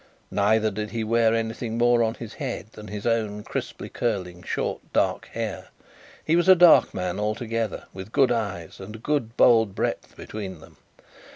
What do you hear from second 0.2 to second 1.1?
Neither did he